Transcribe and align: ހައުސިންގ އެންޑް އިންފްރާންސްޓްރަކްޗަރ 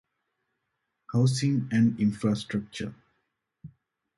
ހައުސިންގ 1.11 1.61
އެންޑް 1.71 1.93
އިންފްރާންސްޓްރަކްޗަރ 1.99 2.85